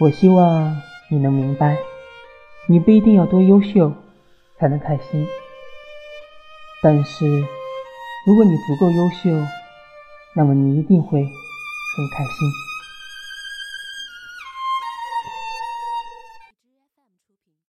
[0.00, 0.76] 我希望
[1.08, 1.76] 你能明白
[2.66, 3.92] 你不一定要多优秀
[4.58, 5.26] 才能开心。
[6.82, 7.26] 但是
[8.26, 9.46] 如果你足够优秀
[10.34, 12.73] 那么你一定会很开心。